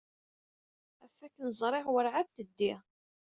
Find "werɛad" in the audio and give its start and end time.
1.93-2.27